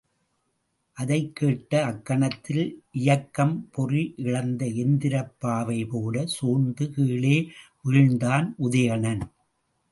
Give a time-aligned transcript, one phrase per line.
[0.97, 2.63] அதைக் கேட்ட அக்கணத்தில்
[2.91, 7.37] இயக்கும் பொறி இழந்த எந்திரப் பாவை போலச் சோர்ந்து கீழே
[7.85, 9.23] வீழ்ந்தான் உதயணன்.